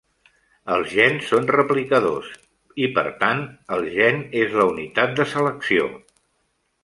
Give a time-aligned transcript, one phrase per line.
[0.75, 2.31] Els gens són replicadors,
[2.85, 3.45] i per tant,
[3.77, 5.87] el gen és la unitat de selecció.